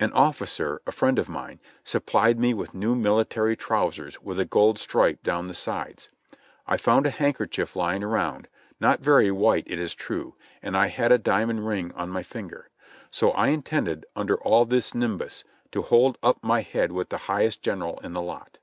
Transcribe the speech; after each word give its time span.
An 0.00 0.10
officer, 0.14 0.82
a 0.84 0.90
friend 0.90 1.16
of 1.16 1.28
mine, 1.28 1.60
supplied 1.84 2.40
me 2.40 2.52
with 2.52 2.74
new 2.74 2.96
military 2.96 3.56
trowsers 3.56 4.20
with 4.20 4.40
a 4.40 4.44
gold 4.44 4.80
stripe 4.80 5.22
down 5.22 5.46
the 5.46 5.54
sides; 5.54 6.08
I 6.66 6.76
found 6.76 7.06
a 7.06 7.10
handkerchief 7.10 7.76
lying 7.76 8.02
around, 8.02 8.48
not 8.80 8.98
very 8.98 9.30
white 9.30 9.62
it 9.68 9.78
is 9.78 9.94
true, 9.94 10.34
and 10.60 10.76
I 10.76 10.88
had 10.88 11.12
a 11.12 11.18
diamond 11.18 11.68
ring 11.68 11.92
on 11.92 12.10
my 12.10 12.24
finger; 12.24 12.68
so 13.12 13.30
I 13.30 13.50
intended, 13.50 14.04
under 14.16 14.34
all 14.42 14.64
this 14.64 14.92
nimbus, 14.92 15.44
to 15.70 15.82
hold 15.82 16.18
up 16.20 16.42
my 16.42 16.62
head 16.62 16.90
with 16.90 17.10
the 17.10 17.18
highest 17.30 17.62
general 17.62 18.00
in 18.02 18.12
the 18.12 18.22
lot. 18.22 18.58